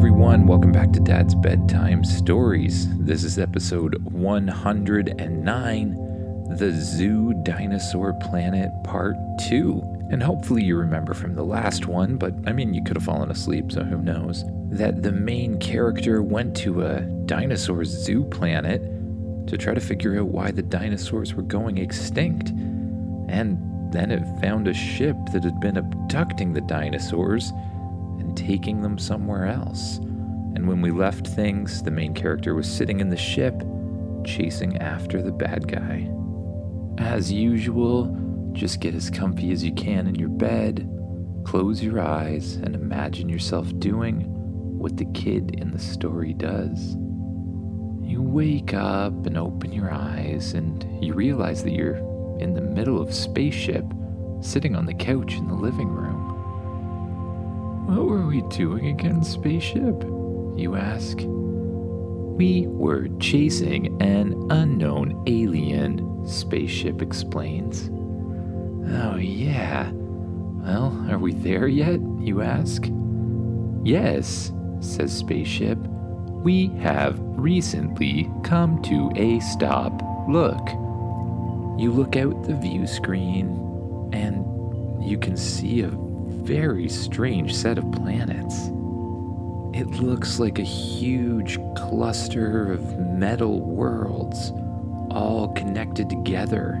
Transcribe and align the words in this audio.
everyone. 0.00 0.46
Welcome 0.46 0.72
back 0.72 0.94
to 0.94 1.00
Dad's 1.00 1.34
Bedtime 1.34 2.04
Stories. 2.04 2.88
This 3.00 3.22
is 3.22 3.38
episode 3.38 4.02
109 4.04 6.56
The 6.56 6.72
Zoo 6.72 7.34
Dinosaur 7.42 8.14
Planet 8.14 8.70
Part 8.82 9.16
2. 9.50 10.08
And 10.10 10.22
hopefully 10.22 10.64
you 10.64 10.78
remember 10.78 11.12
from 11.12 11.34
the 11.34 11.44
last 11.44 11.84
one, 11.84 12.16
but 12.16 12.32
I 12.46 12.52
mean, 12.52 12.72
you 12.72 12.82
could 12.82 12.96
have 12.96 13.04
fallen 13.04 13.30
asleep, 13.30 13.70
so 13.70 13.84
who 13.84 13.98
knows, 13.98 14.42
that 14.70 15.02
the 15.02 15.12
main 15.12 15.58
character 15.58 16.22
went 16.22 16.56
to 16.56 16.80
a 16.80 17.02
dinosaur 17.26 17.84
zoo 17.84 18.24
planet 18.24 18.80
to 19.48 19.58
try 19.58 19.74
to 19.74 19.82
figure 19.82 20.18
out 20.18 20.28
why 20.28 20.50
the 20.50 20.62
dinosaurs 20.62 21.34
were 21.34 21.42
going 21.42 21.76
extinct. 21.76 22.48
And 23.28 23.92
then 23.92 24.10
it 24.10 24.24
found 24.40 24.66
a 24.66 24.72
ship 24.72 25.16
that 25.34 25.44
had 25.44 25.60
been 25.60 25.76
abducting 25.76 26.54
the 26.54 26.62
dinosaurs 26.62 27.52
and 28.30 28.38
taking 28.38 28.80
them 28.80 28.96
somewhere 28.96 29.46
else. 29.46 29.96
And 30.54 30.68
when 30.68 30.80
we 30.80 30.92
left 30.92 31.26
things, 31.26 31.82
the 31.82 31.90
main 31.90 32.14
character 32.14 32.54
was 32.54 32.70
sitting 32.70 33.00
in 33.00 33.08
the 33.08 33.16
ship, 33.16 33.60
chasing 34.24 34.78
after 34.78 35.20
the 35.20 35.32
bad 35.32 35.66
guy. 35.66 36.08
As 36.98 37.32
usual, 37.32 38.16
just 38.52 38.78
get 38.78 38.94
as 38.94 39.10
comfy 39.10 39.50
as 39.50 39.64
you 39.64 39.74
can 39.74 40.06
in 40.06 40.14
your 40.14 40.28
bed, 40.28 40.88
close 41.44 41.82
your 41.82 42.00
eyes, 42.00 42.54
and 42.54 42.76
imagine 42.76 43.28
yourself 43.28 43.76
doing 43.80 44.26
what 44.78 44.96
the 44.96 45.06
kid 45.06 45.56
in 45.58 45.72
the 45.72 45.78
story 45.80 46.32
does. 46.32 46.94
You 48.00 48.22
wake 48.22 48.74
up 48.74 49.26
and 49.26 49.36
open 49.36 49.72
your 49.72 49.90
eyes, 49.92 50.54
and 50.54 51.04
you 51.04 51.14
realize 51.14 51.64
that 51.64 51.72
you're 51.72 51.96
in 52.38 52.54
the 52.54 52.60
middle 52.60 53.02
of 53.02 53.12
spaceship, 53.12 53.84
sitting 54.40 54.76
on 54.76 54.86
the 54.86 54.94
couch 54.94 55.34
in 55.34 55.48
the 55.48 55.54
living 55.54 55.88
room. 55.88 56.09
What 57.90 58.06
were 58.06 58.24
we 58.24 58.42
doing 58.42 58.86
again, 58.86 59.24
spaceship? 59.24 60.04
You 60.54 60.76
ask. 60.76 61.18
We 61.18 62.68
were 62.68 63.08
chasing 63.18 64.00
an 64.00 64.46
unknown 64.48 65.24
alien, 65.26 66.24
spaceship 66.24 67.02
explains. 67.02 67.90
Oh, 68.92 69.16
yeah. 69.16 69.90
Well, 69.90 71.04
are 71.10 71.18
we 71.18 71.32
there 71.32 71.66
yet? 71.66 71.98
You 72.20 72.42
ask. 72.42 72.84
Yes, 73.82 74.52
says 74.78 75.12
Spaceship. 75.12 75.78
We 76.44 76.68
have 76.78 77.18
recently 77.20 78.30
come 78.44 78.80
to 78.82 79.10
a 79.16 79.40
stop. 79.40 80.00
Look. 80.28 80.64
You 81.80 81.90
look 81.92 82.14
out 82.14 82.44
the 82.44 82.54
view 82.54 82.86
screen 82.86 83.48
and 84.12 84.44
you 85.04 85.18
can 85.18 85.36
see 85.36 85.82
a 85.82 86.09
very 86.40 86.88
strange 86.88 87.54
set 87.54 87.78
of 87.78 87.90
planets. 87.92 88.70
It 89.72 90.02
looks 90.02 90.40
like 90.40 90.58
a 90.58 90.64
huge 90.64 91.58
cluster 91.76 92.72
of 92.72 92.98
metal 92.98 93.60
worlds, 93.60 94.50
all 95.10 95.52
connected 95.54 96.10
together 96.10 96.74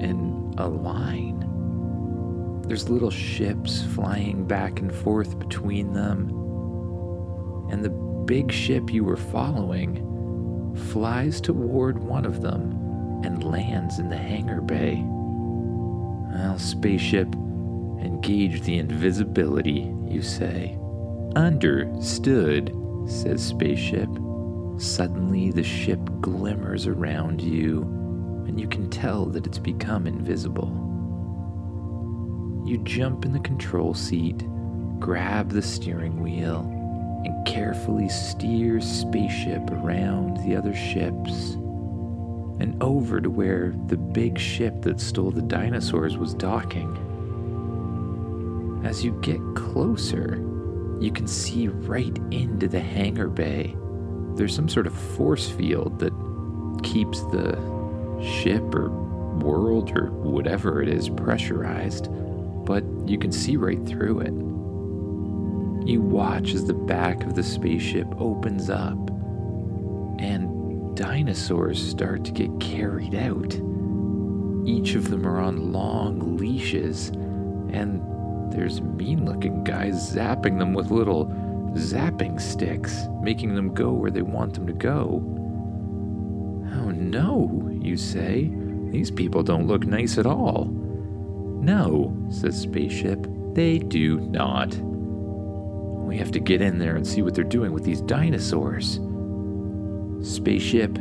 in 0.00 0.52
a 0.58 0.68
line. 0.68 1.40
There's 2.66 2.88
little 2.88 3.10
ships 3.10 3.82
flying 3.94 4.46
back 4.46 4.80
and 4.80 4.92
forth 4.92 5.38
between 5.38 5.92
them, 5.92 6.30
and 7.70 7.84
the 7.84 7.90
big 7.90 8.50
ship 8.50 8.92
you 8.92 9.04
were 9.04 9.16
following 9.16 10.10
flies 10.90 11.40
toward 11.40 11.98
one 11.98 12.24
of 12.24 12.42
them 12.42 12.72
and 13.24 13.44
lands 13.44 13.98
in 13.98 14.08
the 14.08 14.16
hangar 14.16 14.60
bay. 14.60 15.02
Well, 16.32 16.58
spaceship, 16.58 17.28
engage 18.00 18.62
the 18.62 18.78
invisibility, 18.78 19.92
you 20.06 20.22
say. 20.22 20.78
Understood, 21.36 22.74
says 23.06 23.44
Spaceship. 23.44 24.08
Suddenly, 24.78 25.50
the 25.50 25.62
ship 25.62 26.00
glimmers 26.20 26.86
around 26.86 27.40
you, 27.40 27.82
and 28.46 28.58
you 28.58 28.68
can 28.68 28.90
tell 28.90 29.26
that 29.26 29.46
it's 29.46 29.58
become 29.58 30.06
invisible. 30.06 30.80
You 32.66 32.78
jump 32.78 33.24
in 33.24 33.32
the 33.32 33.40
control 33.40 33.94
seat, 33.94 34.42
grab 34.98 35.50
the 35.50 35.62
steering 35.62 36.22
wheel, 36.22 36.60
and 37.24 37.46
carefully 37.46 38.08
steer 38.08 38.80
Spaceship 38.80 39.70
around 39.70 40.38
the 40.38 40.56
other 40.56 40.74
ships 40.74 41.56
and 42.60 42.80
over 42.82 43.20
to 43.20 43.30
where 43.30 43.74
the 43.88 43.96
big 43.96 44.38
ship 44.38 44.82
that 44.82 45.00
stole 45.00 45.30
the 45.30 45.42
dinosaurs 45.42 46.16
was 46.16 46.34
docking. 46.34 46.96
As 48.84 49.02
you 49.02 49.12
get 49.22 49.40
closer, 49.54 50.36
you 51.00 51.10
can 51.10 51.26
see 51.26 51.68
right 51.68 52.16
into 52.30 52.68
the 52.68 52.80
hangar 52.80 53.28
bay. 53.28 53.74
There's 54.34 54.54
some 54.54 54.68
sort 54.68 54.86
of 54.86 54.92
force 54.94 55.48
field 55.48 55.98
that 56.00 56.12
keeps 56.82 57.20
the 57.24 57.54
ship 58.22 58.74
or 58.74 58.90
world 58.90 59.90
or 59.96 60.10
whatever 60.10 60.82
it 60.82 60.88
is 60.88 61.08
pressurized, 61.08 62.08
but 62.66 62.84
you 63.06 63.18
can 63.18 63.32
see 63.32 63.56
right 63.56 63.82
through 63.86 64.20
it. 64.20 64.34
You 65.88 66.00
watch 66.02 66.52
as 66.52 66.66
the 66.66 66.74
back 66.74 67.24
of 67.24 67.34
the 67.34 67.42
spaceship 67.42 68.06
opens 68.18 68.68
up 68.68 68.98
and 70.18 70.96
dinosaurs 70.96 71.82
start 71.90 72.24
to 72.24 72.32
get 72.32 72.60
carried 72.60 73.14
out. 73.14 73.54
Each 74.66 74.94
of 74.94 75.10
them 75.10 75.26
are 75.26 75.40
on 75.40 75.72
long 75.72 76.36
leashes, 76.36 77.08
and 77.08 78.02
there's 78.50 78.80
mean 78.80 79.24
looking 79.24 79.64
guys 79.64 80.14
zapping 80.14 80.58
them 80.58 80.74
with 80.74 80.90
little 80.90 81.26
zapping 81.74 82.40
sticks, 82.40 83.06
making 83.20 83.54
them 83.54 83.74
go 83.74 83.92
where 83.92 84.10
they 84.10 84.22
want 84.22 84.54
them 84.54 84.66
to 84.66 84.72
go. 84.72 85.22
Oh 86.76 86.90
no, 86.90 87.70
you 87.82 87.96
say. 87.96 88.50
These 88.90 89.10
people 89.10 89.42
don't 89.42 89.66
look 89.66 89.86
nice 89.86 90.18
at 90.18 90.26
all. 90.26 90.66
No, 90.66 92.16
says 92.28 92.60
Spaceship, 92.60 93.26
they 93.54 93.78
do 93.78 94.20
not. 94.20 94.74
We 96.06 96.16
have 96.18 96.30
to 96.32 96.40
get 96.40 96.60
in 96.60 96.78
there 96.78 96.94
and 96.94 97.06
see 97.06 97.22
what 97.22 97.34
they're 97.34 97.44
doing 97.44 97.72
with 97.72 97.84
these 97.84 98.02
dinosaurs. 98.02 99.00
Spaceship, 100.20 100.98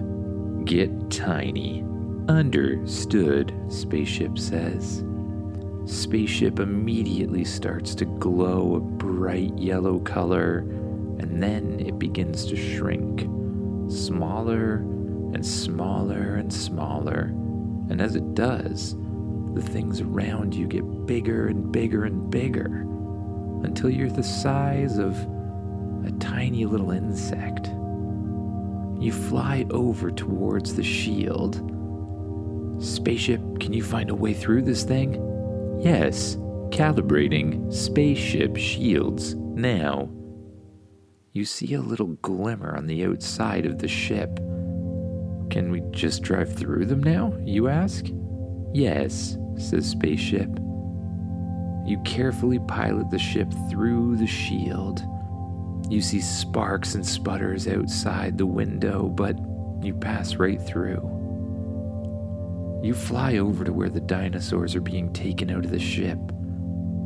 get 0.66 1.12
tiny. 1.12 1.84
Understood, 2.30 3.54
Spaceship 3.68 4.40
says. 4.40 5.04
Spaceship 5.86 6.60
immediately 6.60 7.44
starts 7.44 7.94
to 7.96 8.06
glow 8.06 8.76
a 8.76 8.80
bright 8.80 9.58
yellow 9.58 10.00
color, 10.00 10.60
and 11.20 11.44
then 11.44 11.80
it 11.80 12.00
begins 12.00 12.46
to 12.46 12.56
shrink. 12.56 13.22
Smaller 13.92 14.76
and 15.34 15.46
smaller 15.46 16.36
and 16.36 16.52
smaller. 16.54 17.34
And 17.90 18.02
as 18.02 18.16
it 18.16 18.34
does, 18.34 18.96
the 19.54 19.62
things 19.62 20.00
around 20.00 20.56
you 20.56 20.68
get 20.68 21.06
bigger 21.06 21.48
and 21.48 21.72
bigger 21.72 22.06
and 22.06 22.30
bigger 22.32 22.88
until 23.64 23.90
you're 23.90 24.10
the 24.10 24.24
size 24.24 24.98
of 24.98 25.18
a 26.06 26.12
tiny 26.20 26.66
little 26.66 26.92
insect. 26.92 27.68
You 29.02 29.12
fly 29.12 29.66
over 29.70 30.12
towards 30.12 30.76
the 30.76 30.84
shield. 30.84 31.56
Spaceship, 32.82 33.42
can 33.60 33.74
you 33.74 33.84
find 33.84 34.10
a 34.10 34.16
way 34.16 34.34
through 34.34 34.62
this 34.62 34.84
thing? 34.84 35.33
Yes, 35.84 36.38
calibrating 36.70 37.72
spaceship 37.74 38.56
shields 38.56 39.36
now. 39.36 40.10
You 41.34 41.44
see 41.44 41.74
a 41.74 41.82
little 41.82 42.16
glimmer 42.22 42.74
on 42.74 42.88
the 42.88 43.04
outside 43.04 43.66
of 43.66 43.80
the 43.80 43.90
ship. 43.90 44.38
Can 45.50 45.72
we 45.72 45.82
just 45.92 46.22
drive 46.22 46.56
through 46.56 46.86
them 46.86 47.04
now? 47.04 47.38
You 47.44 47.68
ask. 47.68 48.06
Yes, 48.74 49.38
says 49.58 49.90
Spaceship. 49.90 50.48
You 51.86 52.02
carefully 52.06 52.60
pilot 52.60 53.10
the 53.10 53.20
ship 53.20 53.52
through 53.70 54.16
the 54.16 54.26
shield. 54.26 55.04
You 55.90 56.02
see 56.02 56.22
sparks 56.22 56.96
and 56.96 57.06
sputters 57.06 57.68
outside 57.68 58.38
the 58.38 58.46
window, 58.46 59.10
but 59.10 59.38
you 59.82 59.94
pass 59.94 60.36
right 60.36 60.62
through. 60.62 61.02
You 62.84 62.94
fly 62.94 63.38
over 63.38 63.64
to 63.64 63.72
where 63.72 63.90
the 63.90 64.02
dinosaurs 64.02 64.76
are 64.76 64.82
being 64.82 65.14
taken 65.14 65.50
out 65.50 65.64
of 65.64 65.72
the 65.72 65.80
ship. 65.80 66.20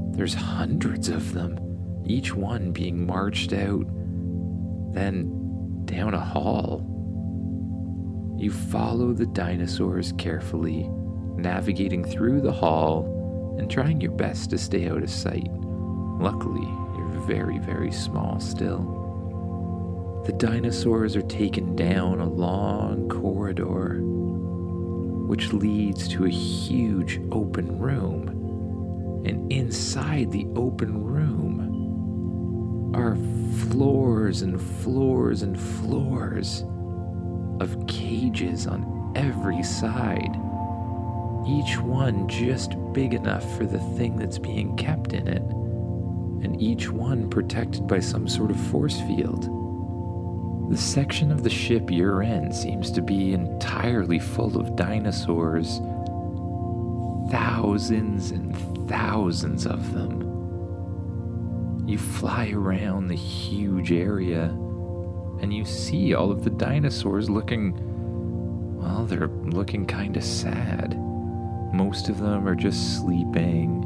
There's 0.10 0.34
hundreds 0.34 1.08
of 1.08 1.34
them, 1.34 1.60
each 2.04 2.34
one 2.34 2.72
being 2.72 3.06
marched 3.06 3.54
out, 3.54 3.86
then 4.96 5.86
down 5.86 6.16
a 6.16 6.20
hall. 6.20 6.82
You 8.40 8.52
follow 8.52 9.14
the 9.14 9.28
dinosaurs 9.28 10.14
carefully, 10.18 10.90
navigating 11.36 12.04
through 12.04 12.42
the 12.42 12.52
hall 12.52 13.56
and 13.60 13.70
trying 13.70 14.02
your 14.02 14.14
best 14.14 14.50
to 14.50 14.58
stay 14.58 14.90
out 14.90 15.04
of 15.04 15.12
sight. 15.12 15.52
Luckily, 15.52 16.68
you're 16.98 17.22
very, 17.28 17.60
very 17.60 17.92
small 17.92 18.40
still. 18.40 20.24
The 20.26 20.34
dinosaurs 20.34 21.16
are 21.16 21.22
taken 21.22 21.76
down 21.76 22.20
a 22.20 22.28
long 22.28 23.08
corridor 23.10 23.97
which 25.28 25.54
leads 25.54 26.08
to 26.08 26.26
a 26.26 26.30
huge 26.30 27.20
open 27.32 27.78
room. 27.78 29.24
And 29.26 29.52
inside 29.52 30.32
the 30.32 30.48
open 30.56 31.04
room, 31.04 31.58
are 32.96 33.16
floors 33.70 34.42
and 34.42 34.62
floors 34.82 35.42
and 35.44 35.60
floors 35.60 36.64
of 37.60 37.86
cages 37.88 38.68
on 38.68 39.14
every 39.16 39.62
side, 39.64 40.36
each 41.48 41.78
one 41.80 42.28
just 42.28 42.76
big 42.94 43.14
enough 43.14 43.58
for 43.58 43.66
the 43.66 43.80
thing 43.98 44.18
that's 44.18 44.38
being 44.38 44.76
kept 44.78 45.14
in 45.14 45.28
it, 45.28 45.42
and 45.42 46.62
each 46.62 46.90
one 46.90 47.30
protected 47.30 47.88
by 47.88 48.00
some 48.00 48.28
sort 48.28 48.52
of 48.52 48.60
force 48.72 49.00
field. 49.02 49.57
The 50.70 50.78
section 50.78 51.32
of 51.32 51.44
the 51.44 51.50
ship 51.50 51.90
you're 51.90 52.24
in 52.24 52.52
seems 52.52 52.92
to 52.92 53.02
be 53.02 53.32
entirely 53.32 54.20
full 54.20 54.60
of 54.60 54.76
dinosaurs. 54.76 55.80
Thousands 57.32 58.32
and 58.32 58.56
thousands 58.90 59.66
of 59.66 59.94
them. 59.94 60.24
You 61.88 61.98
fly 61.98 62.50
around 62.50 63.08
the 63.08 63.16
huge 63.16 63.94
area 63.94 64.46
and 65.40 65.54
you 65.54 65.64
see 65.64 66.14
all 66.14 66.32
of 66.32 66.44
the 66.44 66.50
dinosaurs 66.50 67.30
looking, 67.30 67.74
well, 68.78 69.06
they're 69.06 69.28
looking 69.28 69.86
kind 69.86 70.18
of 70.18 70.24
sad. 70.24 71.00
Most 71.74 72.10
of 72.10 72.20
them 72.20 72.46
are 72.46 72.56
just 72.56 72.98
sleeping, 73.00 73.84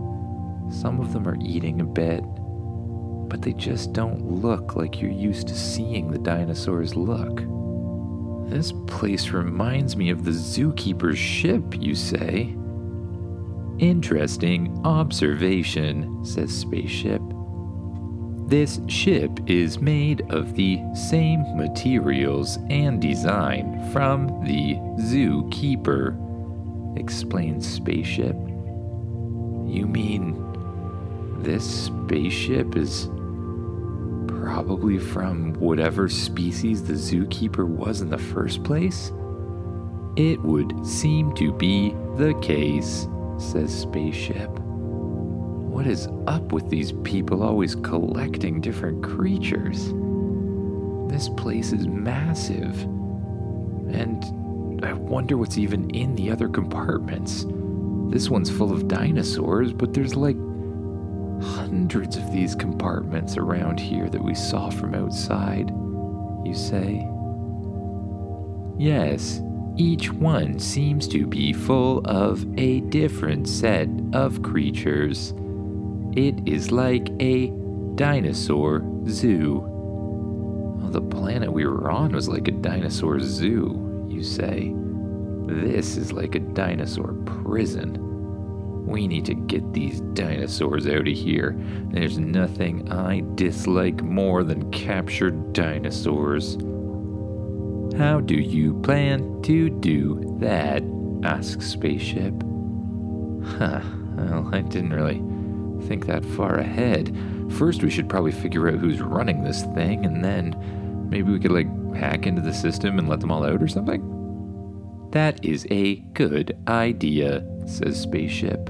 some 0.71 0.99
of 0.99 1.13
them 1.13 1.27
are 1.27 1.37
eating 1.41 1.81
a 1.81 1.85
bit, 1.85 2.23
but 3.31 3.41
they 3.41 3.53
just 3.53 3.93
don't 3.93 4.21
look 4.29 4.75
like 4.75 5.01
you're 5.01 5.09
used 5.09 5.47
to 5.47 5.55
seeing 5.55 6.11
the 6.11 6.19
dinosaurs 6.19 6.97
look. 6.97 7.37
This 8.49 8.73
place 8.87 9.29
reminds 9.29 9.95
me 9.95 10.09
of 10.09 10.25
the 10.25 10.31
zookeeper's 10.31 11.17
ship, 11.17 11.63
you 11.79 11.95
say. 11.95 12.53
Interesting 13.79 14.81
observation, 14.83 16.25
says 16.25 16.51
Spaceship. 16.53 17.21
This 18.47 18.81
ship 18.87 19.31
is 19.47 19.79
made 19.79 20.29
of 20.29 20.53
the 20.55 20.81
same 20.93 21.55
materials 21.55 22.57
and 22.69 23.01
design 23.01 23.89
from 23.93 24.27
the 24.43 24.75
Zookeeper, 24.99 26.17
explains 26.99 27.65
Spaceship. 27.65 28.35
You 29.65 29.87
mean 29.87 30.51
this 31.43 31.85
spaceship 31.85 32.75
is 32.75 33.09
probably 34.27 34.97
from 34.97 35.53
whatever 35.53 36.09
species 36.09 36.83
the 36.83 36.93
zookeeper 36.93 37.67
was 37.67 38.01
in 38.01 38.09
the 38.09 38.17
first 38.17 38.63
place? 38.63 39.11
It 40.15 40.41
would 40.41 40.85
seem 40.85 41.33
to 41.35 41.53
be 41.53 41.95
the 42.17 42.33
case, 42.41 43.07
says 43.37 43.73
Spaceship. 43.73 44.49
What 44.49 45.87
is 45.87 46.07
up 46.27 46.51
with 46.51 46.69
these 46.69 46.91
people 47.03 47.43
always 47.43 47.75
collecting 47.75 48.59
different 48.59 49.03
creatures? 49.03 49.93
This 51.09 51.29
place 51.29 51.71
is 51.71 51.87
massive. 51.87 52.81
And 53.93 54.23
I 54.83 54.93
wonder 54.93 55.37
what's 55.37 55.57
even 55.57 55.89
in 55.91 56.15
the 56.15 56.29
other 56.29 56.49
compartments. 56.49 57.45
This 58.09 58.29
one's 58.29 58.49
full 58.49 58.73
of 58.73 58.87
dinosaurs, 58.89 59.71
but 59.71 59.93
there's 59.93 60.15
like 60.15 60.35
hundreds 61.41 62.17
of 62.17 62.31
these 62.31 62.55
compartments 62.55 63.37
around 63.37 63.79
here 63.79 64.09
that 64.09 64.23
we 64.23 64.35
saw 64.35 64.69
from 64.69 64.95
outside, 64.95 65.69
you 66.45 66.53
say? 66.53 67.07
Yes, 68.77 69.41
each 69.77 70.11
one 70.11 70.59
seems 70.59 71.07
to 71.09 71.25
be 71.25 71.53
full 71.53 72.01
of 72.05 72.45
a 72.59 72.81
different 72.81 73.47
set 73.47 73.87
of 74.13 74.43
creatures. 74.43 75.33
It 76.15 76.47
is 76.47 76.71
like 76.71 77.09
a 77.19 77.47
dinosaur 77.95 78.83
zoo. 79.07 79.63
Well, 80.79 80.91
the 80.91 81.01
planet 81.01 81.51
we 81.51 81.65
were 81.65 81.89
on 81.89 82.11
was 82.11 82.27
like 82.27 82.47
a 82.47 82.51
dinosaur 82.51 83.19
zoo, 83.19 84.07
you 84.09 84.23
say. 84.23 84.73
This 85.45 85.97
is 85.97 86.11
like 86.11 86.35
a 86.35 86.39
dinosaur 86.39 87.13
prison. 87.25 88.10
We 88.91 89.07
need 89.07 89.25
to 89.25 89.33
get 89.33 89.71
these 89.71 90.01
dinosaurs 90.13 90.85
out 90.85 91.07
of 91.07 91.13
here. 91.13 91.55
There's 91.91 92.17
nothing 92.17 92.91
I 92.91 93.23
dislike 93.35 94.03
more 94.03 94.43
than 94.43 94.69
captured 94.71 95.53
dinosaurs. 95.53 96.55
How 97.97 98.19
do 98.19 98.35
you 98.35 98.79
plan 98.81 99.41
to 99.43 99.69
do 99.69 100.37
that? 100.39 100.83
asks 101.23 101.67
Spaceship. 101.67 102.33
Huh, 103.45 103.81
well, 104.15 104.49
I 104.51 104.61
didn't 104.61 104.93
really 104.93 105.21
think 105.87 106.07
that 106.07 106.25
far 106.25 106.55
ahead. 106.55 107.15
First, 107.51 107.83
we 107.83 107.89
should 107.89 108.09
probably 108.09 108.31
figure 108.31 108.67
out 108.67 108.79
who's 108.79 109.01
running 109.01 109.43
this 109.43 109.63
thing, 109.75 110.05
and 110.05 110.23
then 110.23 111.07
maybe 111.09 111.31
we 111.31 111.39
could, 111.39 111.51
like, 111.51 111.67
hack 111.95 112.25
into 112.27 112.41
the 112.41 112.53
system 112.53 112.99
and 112.99 113.07
let 113.07 113.19
them 113.19 113.31
all 113.31 113.45
out 113.45 113.61
or 113.61 113.67
something? 113.67 114.01
That 115.11 115.43
is 115.45 115.67
a 115.69 115.95
good 116.13 116.57
idea, 116.67 117.45
says 117.67 117.99
Spaceship. 117.99 118.69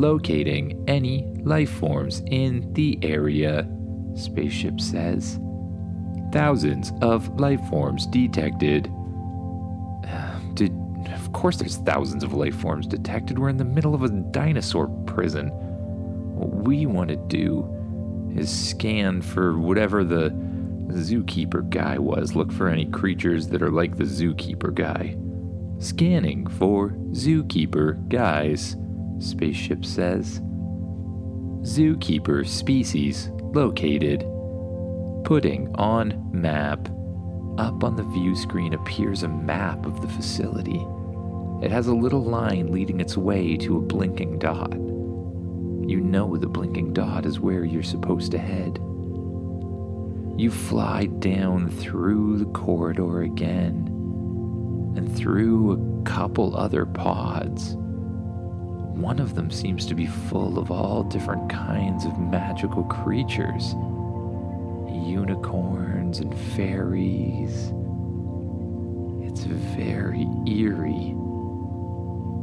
Locating 0.00 0.82
any 0.88 1.30
life 1.42 1.70
forms 1.70 2.22
in 2.28 2.72
the 2.72 2.98
area, 3.02 3.68
Spaceship 4.14 4.80
says. 4.80 5.38
Thousands 6.32 6.90
of 7.02 7.38
life 7.38 7.60
forms 7.68 8.06
detected. 8.06 8.84
Did, 10.54 10.72
of 11.12 11.30
course, 11.34 11.58
there's 11.58 11.76
thousands 11.76 12.24
of 12.24 12.32
life 12.32 12.56
forms 12.56 12.86
detected. 12.86 13.38
We're 13.38 13.50
in 13.50 13.58
the 13.58 13.64
middle 13.66 13.94
of 13.94 14.02
a 14.02 14.08
dinosaur 14.08 14.88
prison. 15.04 15.48
What 15.48 16.64
we 16.64 16.86
want 16.86 17.10
to 17.10 17.16
do 17.16 17.68
is 18.34 18.48
scan 18.48 19.20
for 19.20 19.58
whatever 19.58 20.02
the 20.02 20.30
zookeeper 20.92 21.68
guy 21.68 21.98
was. 21.98 22.34
Look 22.34 22.50
for 22.50 22.68
any 22.68 22.86
creatures 22.86 23.48
that 23.48 23.60
are 23.60 23.70
like 23.70 23.98
the 23.98 24.04
zookeeper 24.04 24.72
guy. 24.72 25.18
Scanning 25.78 26.46
for 26.46 26.92
zookeeper 27.10 28.08
guys, 28.08 28.76
spaceship 29.20 29.84
says. 29.84 30.40
Zookeeper 31.62 32.46
species 32.46 33.30
located. 33.54 34.20
Putting 35.24 35.74
on 35.76 36.28
map. 36.32 36.88
Up 37.58 37.84
on 37.84 37.96
the 37.96 38.04
view 38.04 38.34
screen 38.34 38.72
appears 38.72 39.22
a 39.22 39.28
map 39.28 39.84
of 39.84 40.00
the 40.00 40.08
facility. 40.08 40.86
It 41.62 41.70
has 41.70 41.88
a 41.88 41.94
little 41.94 42.24
line 42.24 42.72
leading 42.72 43.00
its 43.00 43.16
way 43.16 43.56
to 43.58 43.76
a 43.76 43.82
blinking 43.82 44.38
dot. 44.38 44.72
You 44.72 46.00
know 46.00 46.36
the 46.36 46.46
blinking 46.48 46.94
dot 46.94 47.26
is 47.26 47.40
where 47.40 47.64
you're 47.64 47.82
supposed 47.82 48.30
to 48.32 48.38
head. 48.38 48.78
You 50.38 50.50
fly 50.50 51.06
down 51.06 51.68
through 51.68 52.38
the 52.38 52.46
corridor 52.46 53.22
again 53.22 53.88
and 54.96 55.14
through 55.14 55.72
a 55.72 56.02
couple 56.04 56.56
other 56.56 56.86
pods. 56.86 57.76
One 59.00 59.18
of 59.18 59.34
them 59.34 59.50
seems 59.50 59.86
to 59.86 59.94
be 59.94 60.06
full 60.06 60.58
of 60.58 60.70
all 60.70 61.02
different 61.02 61.50
kinds 61.50 62.04
of 62.04 62.18
magical 62.18 62.84
creatures 62.84 63.74
unicorns 65.10 66.20
and 66.20 66.38
fairies. 66.54 67.72
It's 69.26 69.44
very 69.44 70.28
eerie. 70.46 71.14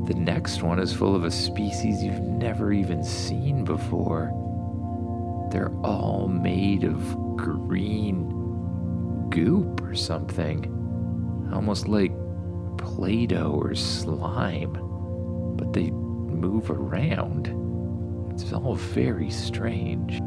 The 0.07 0.15
next 0.15 0.63
one 0.63 0.79
is 0.79 0.93
full 0.93 1.15
of 1.15 1.23
a 1.23 1.31
species 1.31 2.03
you've 2.03 2.21
never 2.21 2.73
even 2.73 3.03
seen 3.03 3.63
before. 3.63 4.31
They're 5.51 5.73
all 5.83 6.27
made 6.27 6.83
of 6.83 6.97
green 7.37 9.29
goop 9.29 9.81
or 9.83 9.95
something. 9.95 10.73
Almost 11.53 11.87
like 11.87 12.11
Play 12.77 13.27
Doh 13.27 13.51
or 13.51 13.75
slime. 13.75 14.73
But 15.57 15.73
they 15.73 15.91
move 16.39 16.69
around. 16.69 17.53
It's 18.31 18.53
all 18.53 18.75
very 18.75 19.29
strange. 19.29 20.19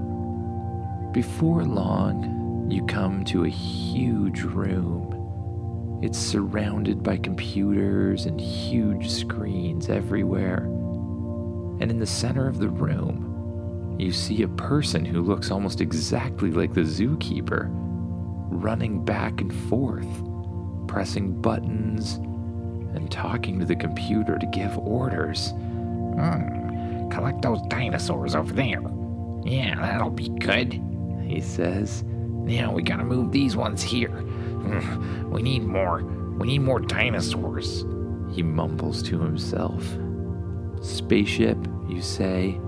Before 1.12 1.64
long, 1.64 2.68
you 2.70 2.84
come 2.86 3.24
to 3.26 3.44
a 3.44 3.48
huge 3.48 4.42
room 4.42 5.10
it's 6.02 6.18
surrounded 6.18 7.02
by 7.02 7.18
computers 7.18 8.24
and 8.24 8.40
huge 8.40 9.10
screens 9.10 9.90
everywhere. 9.90 10.64
And 11.80 11.90
in 11.90 11.98
the 11.98 12.06
center 12.06 12.48
of 12.48 12.58
the 12.58 12.70
room, 12.70 13.96
you 13.98 14.10
see 14.10 14.42
a 14.42 14.48
person 14.48 15.04
who 15.04 15.20
looks 15.20 15.50
almost 15.50 15.82
exactly 15.82 16.52
like 16.52 16.72
the 16.72 16.80
zookeeper, 16.82 17.68
running 17.70 19.04
back 19.04 19.42
and 19.42 19.54
forth, 19.68 20.08
pressing 20.88 21.38
buttons, 21.42 22.14
and 22.94 23.10
talking 23.10 23.58
to 23.60 23.66
the 23.66 23.76
computer 23.76 24.38
to 24.38 24.46
give 24.46 24.78
orders. 24.78 25.52
Hmm, 26.20 27.08
collect 27.08 27.40
those 27.40 27.62
dinosaurs 27.68 28.34
over 28.34 28.52
there. 28.52 28.82
Yeah, 29.44 29.74
that'll 29.80 30.10
be 30.10 30.28
good, 30.28 30.74
he 31.22 31.40
says. 31.40 32.04
Now 32.04 32.72
we 32.72 32.82
gotta 32.82 33.04
move 33.04 33.32
these 33.32 33.56
ones 33.56 33.82
here. 33.82 34.10
We 35.30 35.42
need 35.42 35.62
more. 35.62 36.02
We 36.38 36.48
need 36.48 36.62
more 36.62 36.80
dinosaurs. 36.80 37.84
He 38.32 38.42
mumbles 38.42 39.02
to 39.04 39.20
himself. 39.20 39.82
Spaceship, 40.82 41.56
you 41.88 42.02
say? 42.02 42.60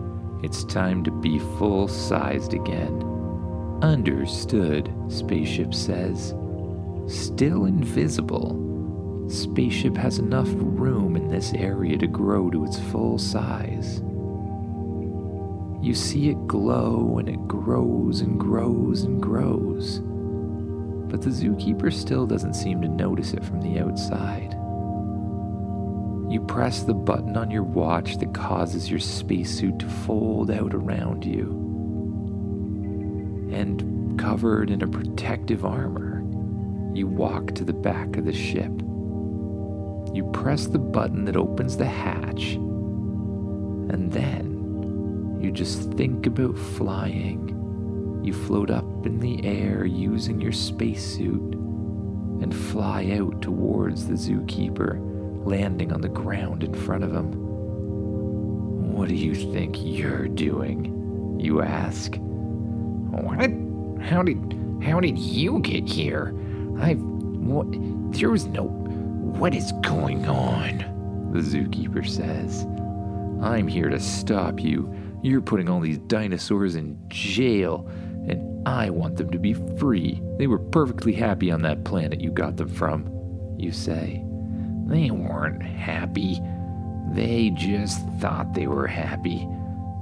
It's 0.42 0.64
time 0.64 1.02
to 1.04 1.10
be 1.10 1.38
full 1.38 1.88
sized 1.88 2.54
again. 2.54 3.02
Understood, 3.82 4.92
Spaceship 5.08 5.74
says. 5.74 6.34
Still 7.08 7.64
invisible, 7.64 8.54
Spaceship 9.32 9.96
has 9.96 10.18
enough 10.18 10.48
room 10.52 11.16
in 11.16 11.28
this 11.28 11.54
area 11.54 11.96
to 11.96 12.06
grow 12.06 12.50
to 12.50 12.66
its 12.66 12.78
full 12.78 13.18
size. 13.18 14.02
You 15.82 15.94
see 15.94 16.28
it 16.28 16.46
glow 16.46 17.16
and 17.18 17.30
it 17.30 17.48
grows 17.48 18.20
and 18.20 18.38
grows 18.38 19.04
and 19.04 19.22
grows. 19.22 20.00
But 21.10 21.22
the 21.22 21.30
zookeeper 21.30 21.90
still 21.90 22.26
doesn't 22.26 22.52
seem 22.52 22.82
to 22.82 22.88
notice 22.88 23.32
it 23.32 23.42
from 23.42 23.62
the 23.62 23.80
outside. 23.80 24.52
You 26.30 26.44
press 26.46 26.82
the 26.82 26.94
button 26.94 27.34
on 27.36 27.50
your 27.50 27.64
watch 27.64 28.18
that 28.18 28.34
causes 28.34 28.90
your 28.90 29.00
spacesuit 29.00 29.78
to 29.78 29.88
fold 29.88 30.50
out 30.50 30.74
around 30.74 31.24
you. 31.24 31.58
And 33.50 34.18
covered 34.18 34.70
in 34.70 34.82
a 34.82 34.86
protective 34.86 35.64
armor, 35.64 36.22
you 36.94 37.06
walk 37.06 37.54
to 37.54 37.64
the 37.64 37.72
back 37.72 38.18
of 38.18 38.26
the 38.26 38.32
ship. 38.34 38.70
You 40.12 40.24
press 40.32 40.66
the 40.66 40.78
button 40.78 41.24
that 41.24 41.36
opens 41.36 41.76
the 41.76 41.86
hatch, 41.86 42.52
and 42.54 44.12
then 44.12 45.38
you 45.40 45.50
just 45.50 45.92
think 45.92 46.26
about 46.26 46.56
flying. 46.56 48.20
You 48.22 48.32
float 48.32 48.70
up 48.70 49.06
in 49.06 49.18
the 49.18 49.44
air 49.44 49.84
using 49.84 50.40
your 50.40 50.52
spacesuit 50.52 51.54
and 52.42 52.54
fly 52.54 53.16
out 53.18 53.40
towards 53.42 54.06
the 54.06 54.14
zookeeper, 54.14 54.98
landing 55.46 55.92
on 55.92 56.00
the 56.00 56.08
ground 56.08 56.62
in 56.62 56.74
front 56.74 57.04
of 57.04 57.12
him. 57.12 57.32
What 58.92 59.08
do 59.08 59.14
you 59.14 59.34
think 59.34 59.76
you're 59.78 60.28
doing? 60.28 61.38
You 61.40 61.62
ask. 61.62 62.16
What? 62.16 63.50
How 64.06 64.22
did 64.22 64.38
how 64.82 65.00
did 65.00 65.18
you 65.18 65.60
get 65.60 65.88
here? 65.88 66.34
I've 66.78 67.00
what 67.00 67.66
there 68.12 68.30
was 68.30 68.46
no 68.46 68.81
what 69.38 69.54
is 69.54 69.72
going 69.82 70.26
on? 70.26 71.30
The 71.32 71.40
zookeeper 71.40 72.06
says. 72.06 72.66
I'm 73.42 73.66
here 73.66 73.88
to 73.88 73.98
stop 73.98 74.60
you 74.60 74.94
you're 75.22 75.40
putting 75.40 75.68
all 75.68 75.80
these 75.80 75.98
dinosaurs 75.98 76.74
in 76.74 76.98
jail, 77.08 77.88
and 78.28 78.66
I 78.68 78.90
want 78.90 79.16
them 79.16 79.30
to 79.30 79.38
be 79.38 79.54
free. 79.54 80.20
They 80.36 80.48
were 80.48 80.58
perfectly 80.58 81.12
happy 81.12 81.50
on 81.52 81.62
that 81.62 81.84
planet 81.84 82.20
you 82.20 82.30
got 82.30 82.56
them 82.56 82.68
from, 82.68 83.08
you 83.56 83.70
say. 83.70 84.24
They 84.86 85.10
weren't 85.10 85.62
happy. 85.62 86.40
They 87.12 87.50
just 87.50 88.04
thought 88.18 88.52
they 88.52 88.66
were 88.66 88.88
happy. 88.88 89.48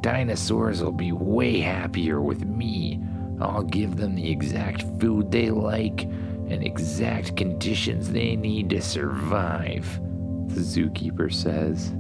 Dinosaurs 0.00 0.82
will 0.82 0.92
be 0.92 1.12
way 1.12 1.60
happier 1.60 2.22
with 2.22 2.46
me. 2.46 2.99
I'll 3.42 3.62
give 3.62 3.96
them 3.96 4.14
the 4.14 4.30
exact 4.30 4.82
food 5.00 5.30
they 5.30 5.50
like 5.50 6.08
and 6.50 6.64
exact 6.64 7.37
conditions 7.37 8.11
they 8.11 8.37
need 8.37 8.71
to 8.71 8.83
survive, 8.83 10.00
the 10.49 10.61
zookeeper 10.61 11.33
says 11.33 11.92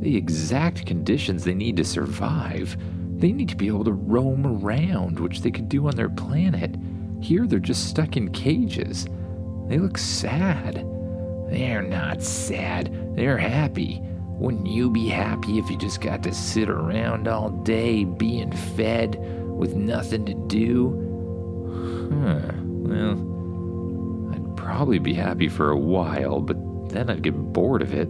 the 0.00 0.16
exact 0.16 0.86
conditions 0.86 1.42
they 1.42 1.54
need 1.54 1.76
to 1.76 1.84
survive. 1.84 2.76
They 3.18 3.32
need 3.32 3.48
to 3.48 3.56
be 3.56 3.66
able 3.66 3.84
to 3.84 3.92
roam 3.92 4.46
around, 4.46 5.18
which 5.18 5.40
they 5.40 5.50
could 5.50 5.68
do 5.68 5.88
on 5.88 5.96
their 5.96 6.08
planet. 6.08 6.76
Here 7.20 7.46
they're 7.46 7.58
just 7.58 7.88
stuck 7.88 8.16
in 8.16 8.30
cages. 8.30 9.06
They 9.66 9.78
look 9.78 9.98
sad. 9.98 10.86
They're 11.50 11.82
not 11.82 12.22
sad, 12.22 13.16
they're 13.16 13.38
happy. 13.38 14.02
Wouldn't 14.38 14.66
you 14.66 14.90
be 14.90 15.08
happy 15.08 15.58
if 15.58 15.68
you 15.70 15.78
just 15.78 16.00
got 16.00 16.22
to 16.22 16.32
sit 16.32 16.68
around 16.68 17.26
all 17.26 17.50
day 17.50 18.04
being 18.04 18.52
fed 18.52 19.18
with 19.18 19.74
nothing 19.74 20.26
to 20.26 20.34
do? 20.34 20.90
Huh. 22.12 22.52
Well, 22.54 23.37
probably 24.68 24.98
be 24.98 25.14
happy 25.14 25.48
for 25.48 25.70
a 25.70 25.78
while, 25.78 26.40
but 26.40 26.90
then 26.90 27.08
I'd 27.08 27.22
get 27.22 27.32
bored 27.54 27.80
of 27.80 27.94
it. 27.94 28.06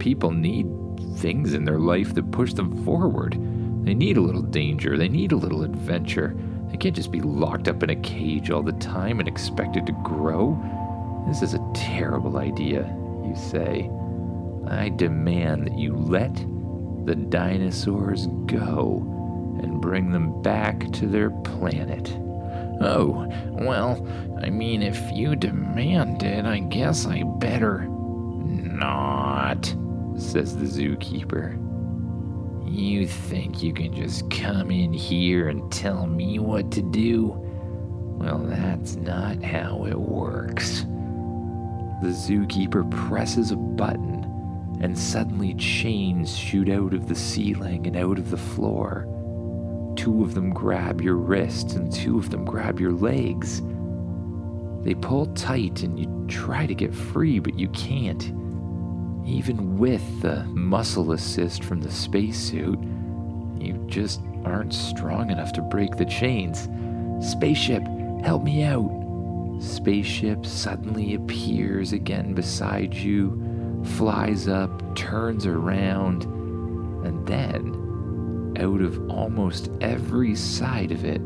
People 0.00 0.32
need 0.32 0.66
things 1.18 1.54
in 1.54 1.64
their 1.64 1.78
life 1.78 2.12
that 2.14 2.32
push 2.32 2.54
them 2.54 2.84
forward. 2.84 3.34
They 3.84 3.94
need 3.94 4.16
a 4.16 4.20
little 4.20 4.42
danger, 4.42 4.98
they 4.98 5.08
need 5.08 5.30
a 5.30 5.36
little 5.36 5.62
adventure. 5.62 6.36
They 6.72 6.76
can't 6.76 6.96
just 6.96 7.12
be 7.12 7.20
locked 7.20 7.68
up 7.68 7.84
in 7.84 7.90
a 7.90 7.94
cage 7.94 8.50
all 8.50 8.64
the 8.64 8.72
time 8.72 9.20
and 9.20 9.28
expected 9.28 9.86
to 9.86 9.92
grow. 10.02 10.58
This 11.28 11.40
is 11.40 11.54
a 11.54 11.70
terrible 11.72 12.38
idea, 12.38 12.80
you 13.24 13.36
say. 13.36 13.88
I 14.66 14.88
demand 14.88 15.68
that 15.68 15.78
you 15.78 15.94
let 15.94 16.34
the 17.06 17.14
dinosaurs 17.14 18.26
go 18.46 19.06
and 19.62 19.80
bring 19.80 20.10
them 20.10 20.42
back 20.42 20.90
to 20.94 21.06
their 21.06 21.30
planet. 21.30 22.08
Oh, 22.80 23.26
well, 23.50 24.06
I 24.42 24.50
mean, 24.50 24.82
if 24.82 24.98
you 25.12 25.36
demand 25.36 26.22
it, 26.22 26.44
I 26.44 26.58
guess 26.60 27.06
I 27.06 27.22
better 27.22 27.86
not 27.88 29.74
says 30.16 30.56
the 30.56 30.64
zookeeper. 30.64 31.58
You 32.68 33.06
think 33.06 33.62
you 33.62 33.72
can 33.72 33.94
just 33.94 34.30
come 34.30 34.70
in 34.70 34.92
here 34.92 35.48
and 35.48 35.70
tell 35.70 36.06
me 36.06 36.38
what 36.38 36.70
to 36.72 36.82
do? 36.82 37.34
Well, 38.18 38.38
that's 38.38 38.96
not 38.96 39.42
how 39.42 39.84
it 39.84 39.98
works. 39.98 40.80
The 42.02 42.08
zookeeper 42.08 42.90
presses 42.90 43.50
a 43.50 43.56
button, 43.56 44.78
and 44.80 44.98
suddenly 44.98 45.54
chains 45.54 46.36
shoot 46.36 46.68
out 46.68 46.94
of 46.94 47.08
the 47.08 47.14
ceiling 47.14 47.86
and 47.86 47.96
out 47.96 48.18
of 48.18 48.30
the 48.30 48.36
floor. 48.36 49.06
Two 49.96 50.22
of 50.22 50.34
them 50.34 50.52
grab 50.52 51.00
your 51.00 51.16
wrists, 51.16 51.74
and 51.74 51.92
two 51.92 52.18
of 52.18 52.30
them 52.30 52.44
grab 52.44 52.80
your 52.80 52.92
legs. 52.92 53.62
They 54.84 54.94
pull 54.94 55.26
tight, 55.34 55.82
and 55.82 55.98
you 55.98 56.24
try 56.28 56.66
to 56.66 56.74
get 56.74 56.94
free, 56.94 57.38
but 57.38 57.58
you 57.58 57.68
can't. 57.68 58.32
Even 59.24 59.78
with 59.78 60.22
the 60.22 60.44
muscle 60.44 61.12
assist 61.12 61.62
from 61.62 61.80
the 61.80 61.90
spacesuit, 61.90 62.78
you 63.58 63.74
just 63.86 64.20
aren't 64.44 64.74
strong 64.74 65.30
enough 65.30 65.52
to 65.52 65.62
break 65.62 65.96
the 65.96 66.04
chains. 66.04 66.68
Spaceship, 67.24 67.84
help 68.24 68.42
me 68.42 68.64
out. 68.64 68.90
Spaceship 69.60 70.44
suddenly 70.44 71.14
appears 71.14 71.92
again 71.92 72.34
beside 72.34 72.92
you, 72.92 73.40
flies 73.96 74.48
up, 74.48 74.96
turns 74.96 75.46
around, 75.46 76.24
and 77.06 77.24
then, 77.26 77.81
out 78.58 78.80
of 78.80 79.10
almost 79.10 79.70
every 79.80 80.34
side 80.34 80.92
of 80.92 81.04
it, 81.04 81.22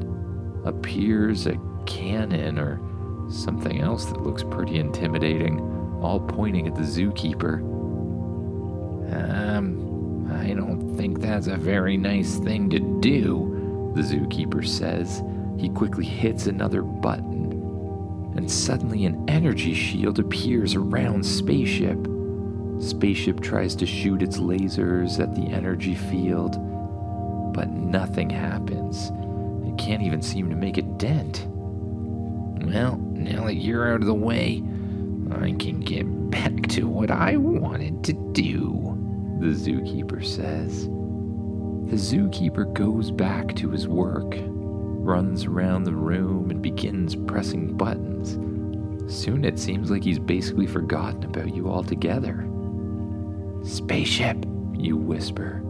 appears 0.65 1.47
a 1.47 1.57
cannon 1.87 2.59
or 2.59 2.81
something 3.31 3.81
else 3.81 4.07
that 4.07 4.21
looks 4.23 4.43
pretty 4.43 4.79
intimidating, 4.79 5.61
all 6.03 6.21
pointing 6.21 6.67
at 6.67 6.75
the 6.75 6.83
zookeeper. 6.83 7.61
Um, 9.13 10.31
I 10.33 10.53
don't 10.55 10.97
think 10.97 11.21
that's 11.21 11.47
a 11.47 11.57
very 11.57 11.97
nice 11.97 12.37
thing 12.37 12.69
to 12.71 12.81
do, 13.01 13.93
the 13.95 14.03
zookeeper 14.03 14.67
says. 14.67 15.23
He 15.59 15.69
quickly 15.69 16.05
hits 16.05 16.47
another 16.47 16.83
button, 16.83 18.33
and 18.37 18.51
suddenly 18.51 19.07
an 19.07 19.25
energy 19.29 19.75
shield 19.75 20.19
appears 20.19 20.75
around 20.75 21.25
Spaceship. 21.25 21.99
Spaceship 22.79 23.41
tries 23.41 23.75
to 23.77 23.87
shoot 23.87 24.23
its 24.23 24.39
lasers 24.39 25.19
at 25.21 25.35
the 25.35 25.47
energy 25.47 25.95
field, 25.95 26.57
but 27.57 27.71
nothing 27.71 28.29
happens. 28.29 29.11
It 29.67 29.79
can't 29.79 30.03
even 30.03 30.21
seem 30.21 30.51
to 30.51 30.57
make 30.57 30.77
a 30.77 30.83
dent. 30.83 31.47
Well, 31.51 32.99
now 32.99 33.47
that 33.47 33.55
you're 33.55 33.91
out 33.91 34.03
of 34.03 34.07
the 34.07 34.15
way, 34.15 34.63
I 35.33 35.53
can 35.59 35.81
get 35.81 36.05
back 36.31 36.69
to 36.69 36.87
what 36.87 37.11
I 37.11 37.37
wanted 37.37 38.05
to 38.05 38.13
do 38.33 38.93
the 39.41 39.49
zookeeper 39.49 40.25
says. 40.25 40.87
The 41.91 41.97
zookeeper 41.97 42.73
goes 42.73 43.11
back 43.11 43.55
to 43.57 43.71
his 43.71 43.87
work, 43.87 44.35
runs 44.39 45.45
around 45.45 45.85
the 45.85 45.95
room, 45.95 46.51
and 46.51 46.63
begins 46.63 47.15
pressing 47.15 47.77
buttons. 47.77 48.35
Soon 49.15 49.45
it 49.45 49.59
seems 49.59 49.91
like 49.91 50.03
he's 50.03 50.19
basically 50.19 50.67
forgotten 50.67 51.25
about 51.25 51.55
you 51.55 51.69
altogether. 51.69 52.49
Spaceship, 53.63 54.45
you 54.75 54.97
whisper. 54.97 55.63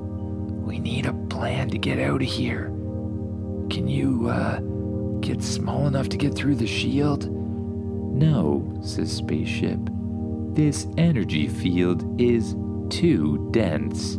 We 0.67 0.79
need 0.81 1.07
a 1.07 1.15
plan 1.15 1.71
to 1.71 1.79
get 1.79 1.99
out 1.99 2.21
of 2.21 2.29
here. 2.29 2.67
Can 3.71 3.89
you, 3.89 4.29
uh, 4.29 4.61
get 5.21 5.43
small 5.43 5.87
enough 5.87 6.09
to 6.11 6.17
get 6.17 6.35
through 6.35 6.57
the 6.57 6.67
shield? 6.67 7.31
No, 7.31 8.79
says 8.83 9.13
Spaceship. 9.13 9.79
This 10.55 10.87
energy 10.97 11.49
field 11.49 12.21
is 12.21 12.55
too 12.89 13.49
dense. 13.53 14.19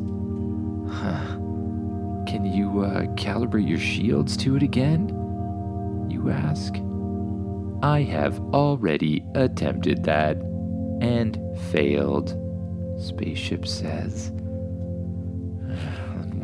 Huh. 0.89 1.37
Can 2.27 2.45
you 2.45 2.81
uh, 2.81 3.03
calibrate 3.15 3.67
your 3.67 3.79
shields 3.79 4.37
to 4.37 4.55
it 4.55 4.63
again? 4.63 5.09
You 6.09 6.29
ask. 6.29 6.75
I 7.81 8.01
have 8.03 8.39
already 8.53 9.25
attempted 9.35 10.03
that 10.03 10.37
and 11.01 11.39
failed, 11.71 12.35
Spaceship 12.99 13.67
says. 13.67 14.31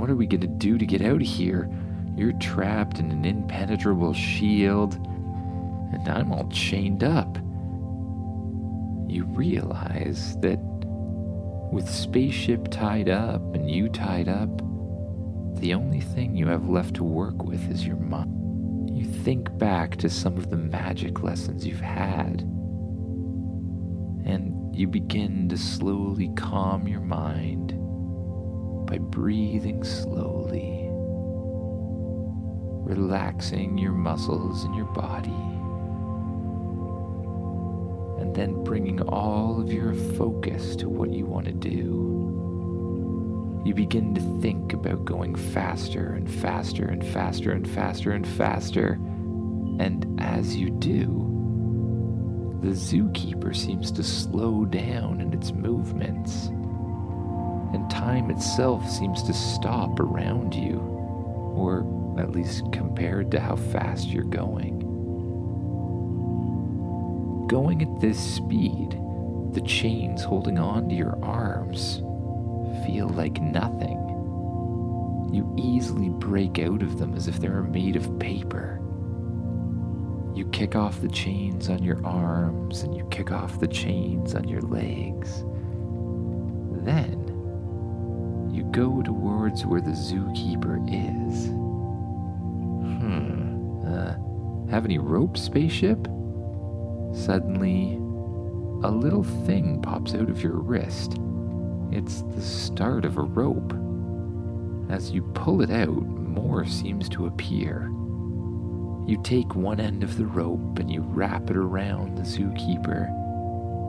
What 0.03 0.09
are 0.09 0.17
we 0.17 0.27
going 0.27 0.41
to 0.41 0.47
do 0.47 0.77
to 0.77 0.85
get 0.85 1.01
out 1.01 1.21
of 1.21 1.27
here? 1.27 1.69
You're 2.17 2.33
trapped 2.33 2.99
in 2.99 3.09
an 3.09 3.23
impenetrable 3.23 4.13
shield, 4.13 4.95
and 4.95 6.09
I'm 6.09 6.33
all 6.33 6.49
chained 6.49 7.05
up. 7.05 7.37
You 9.07 9.23
realize 9.29 10.35
that 10.41 10.59
with 11.71 11.89
spaceship 11.89 12.69
tied 12.69 13.07
up 13.07 13.55
and 13.55 13.71
you 13.71 13.87
tied 13.87 14.27
up, 14.27 14.49
the 15.61 15.73
only 15.73 16.01
thing 16.01 16.35
you 16.35 16.47
have 16.47 16.67
left 16.67 16.95
to 16.95 17.05
work 17.05 17.41
with 17.41 17.71
is 17.71 17.87
your 17.87 17.95
mind. 17.95 18.89
You 18.93 19.05
think 19.05 19.57
back 19.57 19.95
to 19.99 20.09
some 20.09 20.35
of 20.35 20.49
the 20.49 20.57
magic 20.57 21.23
lessons 21.23 21.65
you've 21.65 21.79
had, 21.79 22.41
and 24.25 24.75
you 24.75 24.85
begin 24.85 25.47
to 25.47 25.57
slowly 25.57 26.29
calm 26.35 26.89
your 26.89 26.99
mind 26.99 27.79
by 28.85 28.97
breathing 28.97 29.83
slowly, 29.83 30.87
relaxing 32.85 33.77
your 33.77 33.91
muscles 33.91 34.65
in 34.65 34.73
your 34.73 34.91
body, 34.93 35.29
and 38.21 38.35
then 38.35 38.63
bringing 38.63 39.01
all 39.01 39.59
of 39.59 39.71
your 39.71 39.93
focus 39.93 40.75
to 40.75 40.89
what 40.89 41.11
you 41.11 41.25
want 41.25 41.45
to 41.45 41.53
do. 41.53 42.11
You 43.65 43.73
begin 43.73 44.13
to 44.15 44.41
think 44.41 44.73
about 44.73 45.05
going 45.05 45.35
faster 45.35 46.13
and 46.13 46.29
faster 46.29 46.85
and 46.85 47.05
faster 47.05 47.51
and 47.51 47.69
faster 47.69 48.11
and 48.11 48.27
faster. 48.27 48.99
And 49.79 50.19
as 50.19 50.55
you 50.55 50.69
do, 50.69 52.59
the 52.61 52.71
zookeeper 52.71 53.55
seems 53.55 53.91
to 53.93 54.03
slow 54.03 54.65
down 54.65 55.21
in 55.21 55.33
its 55.33 55.53
movements. 55.53 56.49
And 57.73 57.89
time 57.89 58.29
itself 58.29 58.87
seems 58.89 59.23
to 59.23 59.33
stop 59.33 59.99
around 59.99 60.53
you, 60.53 60.79
or 61.55 61.79
at 62.19 62.31
least 62.31 62.71
compared 62.71 63.31
to 63.31 63.39
how 63.39 63.55
fast 63.55 64.07
you're 64.07 64.23
going. 64.23 64.79
Going 67.47 67.81
at 67.81 67.99
this 67.99 68.19
speed, 68.19 68.91
the 69.53 69.61
chains 69.61 70.23
holding 70.23 70.57
on 70.57 70.89
to 70.89 70.95
your 70.95 71.17
arms 71.23 72.01
feel 72.85 73.09
like 73.09 73.41
nothing. 73.41 73.99
You 75.31 75.53
easily 75.57 76.09
break 76.09 76.59
out 76.59 76.83
of 76.83 76.99
them 76.99 77.15
as 77.15 77.27
if 77.27 77.39
they 77.39 77.49
were 77.49 77.63
made 77.63 77.95
of 77.95 78.19
paper. 78.19 78.79
You 80.35 80.45
kick 80.51 80.75
off 80.75 81.01
the 81.01 81.09
chains 81.09 81.69
on 81.69 81.83
your 81.83 82.03
arms 82.05 82.81
and 82.81 82.95
you 82.95 83.05
kick 83.09 83.31
off 83.31 83.59
the 83.59 83.67
chains 83.67 84.33
on 84.35 84.47
your 84.47 84.61
legs. 84.61 85.43
Then 86.83 87.22
go 88.73 89.01
towards 89.03 89.65
where 89.65 89.79
the 89.79 89.91
zookeeper 89.91 90.83
is. 90.89 91.47
Hmm. 92.89 93.85
Uh, 93.85 94.15
have 94.71 94.83
any 94.83 94.97
rope, 94.97 95.37
spaceship? 95.37 96.07
Suddenly, 97.13 97.93
a 98.83 98.89
little 98.89 99.23
thing 99.23 99.79
pops 99.81 100.15
out 100.15 100.29
of 100.29 100.41
your 100.41 100.53
wrist. 100.53 101.19
It's 101.91 102.23
the 102.23 102.41
start 102.41 103.05
of 103.05 103.17
a 103.17 103.21
rope. 103.21 103.73
As 104.89 105.11
you 105.11 105.21
pull 105.35 105.61
it 105.61 105.69
out, 105.69 106.03
more 106.03 106.65
seems 106.65 107.07
to 107.09 107.27
appear. 107.27 107.89
You 109.05 109.21
take 109.23 109.53
one 109.53 109.79
end 109.79 110.03
of 110.03 110.17
the 110.17 110.25
rope 110.25 110.79
and 110.79 110.91
you 110.91 111.01
wrap 111.01 111.51
it 111.51 111.57
around 111.57 112.17
the 112.17 112.23
zookeeper. 112.23 113.22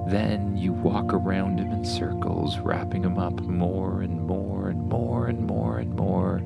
Then 0.06 0.56
you 0.56 0.73
walk 0.73 1.14
around 1.14 1.58
him 1.58 1.73
in 1.73 1.84
circles, 1.84 2.58
wrapping 2.58 3.04
him 3.04 3.18
up 3.18 3.40
more 3.40 4.02
and 4.02 4.20
more 4.20 4.68
and 4.68 4.88
more 4.88 5.26
and 5.28 5.46
more 5.46 5.78
and 5.78 5.94
more 5.94 6.37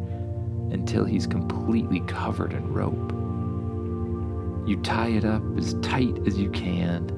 until 0.70 1.04
he's 1.04 1.26
completely 1.26 2.00
covered 2.00 2.52
in 2.52 2.72
rope. 2.72 3.12
You 4.68 4.76
tie 4.82 5.08
it 5.08 5.24
up 5.24 5.42
as 5.56 5.74
tight 5.82 6.18
as 6.26 6.38
you 6.38 6.50
can, 6.50 7.08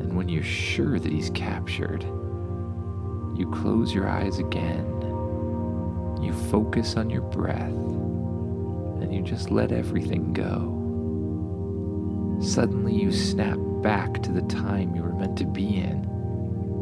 and 0.00 0.16
when 0.16 0.28
you're 0.28 0.42
sure 0.42 0.98
that 0.98 1.12
he's 1.12 1.30
captured, 1.30 2.02
you 3.36 3.48
close 3.52 3.94
your 3.94 4.08
eyes 4.08 4.38
again, 4.38 4.86
you 6.20 6.32
focus 6.50 6.96
on 6.96 7.10
your 7.10 7.22
breath, 7.22 7.60
and 9.02 9.14
you 9.14 9.22
just 9.22 9.50
let 9.50 9.70
everything 9.70 10.32
go. 10.32 10.74
Suddenly, 12.42 12.94
you 12.94 13.12
snap 13.12 13.58
back 13.82 14.22
to 14.22 14.32
the 14.32 14.42
time 14.42 14.94
you 14.94 15.02
were 15.02 15.12
meant 15.12 15.36
to 15.38 15.44
be 15.44 15.76
in, 15.76 16.04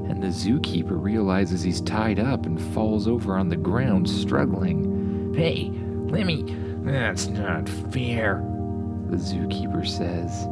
and 0.08 0.22
the 0.22 0.28
zookeeper 0.28 1.02
realizes 1.02 1.62
he's 1.62 1.80
tied 1.80 2.18
up 2.18 2.46
and 2.46 2.60
falls 2.74 3.06
over 3.08 3.36
on 3.36 3.48
the 3.48 3.56
ground, 3.56 4.08
struggling. 4.08 5.34
Hey, 5.34 5.70
let 6.10 6.26
me. 6.26 6.44
That's 6.82 7.26
not 7.26 7.68
fair, 7.68 8.42
the 9.08 9.16
zookeeper 9.16 9.86
says. 9.86 10.46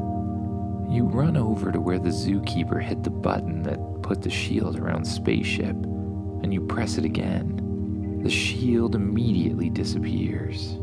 You 0.93 1.05
run 1.05 1.37
over 1.37 1.73
to 1.73 1.81
where 1.81 1.99
the 1.99 2.11
zookeeper 2.11 2.83
hit 2.83 3.03
the 3.05 3.11
button 3.11 3.63
that 3.63 4.03
put 4.03 4.23
the 4.23 4.31
shield 4.31 4.79
around 4.79 5.05
Spaceship 5.05 5.77
and 6.45 6.53
you 6.53 6.61
press 6.61 6.99
it 6.99 7.07
again, 7.07 8.21
the 8.23 8.29
shield 8.29 8.95
immediately 8.95 9.71
disappears. 9.71 10.77